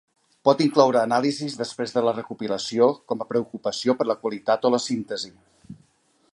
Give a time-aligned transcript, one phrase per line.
[0.47, 4.81] Pot incloure anàlisis després de la recopilació, com a preocupació per la qualitat o la
[4.91, 5.31] síntesi.